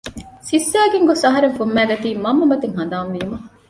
[0.47, 3.37] ސިއްސައިގެން ގޮސް އަހަރެން ފުއްމައިގަތީ މަންމަ މަތިން ހަނދާން ވީމަ